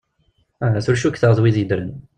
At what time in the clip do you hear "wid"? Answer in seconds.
1.41-1.57